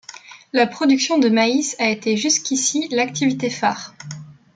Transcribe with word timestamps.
La 0.51 0.65
production 0.65 1.19
de 1.19 1.29
maïs 1.29 1.75
a 1.77 1.87
été 1.91 2.17
jusqu’ici 2.17 2.87
l’activité 2.89 3.51
phare. 3.51 3.93